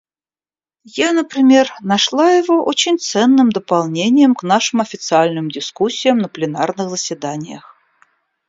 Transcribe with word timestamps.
Я, 0.97 1.11
например, 1.13 1.71
нашла 1.81 2.31
его 2.31 2.63
очень 2.65 2.97
ценным 2.97 3.51
дополнением 3.51 4.33
к 4.33 4.41
нашим 4.41 4.81
официальным 4.81 5.51
дискуссиям 5.51 6.17
на 6.17 6.27
пленарных 6.27 6.89
заседаниях. 6.89 7.75